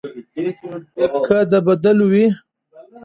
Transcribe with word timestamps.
که 1.25 1.37
د 1.51 1.53
بدلو 1.65 2.05
وي. 2.11 2.25